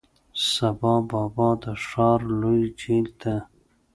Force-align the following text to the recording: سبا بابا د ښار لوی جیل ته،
سبا 0.51 0.93
بابا 1.09 1.49
د 1.63 1.65
ښار 1.85 2.19
لوی 2.41 2.63
جیل 2.79 3.07
ته، 3.21 3.33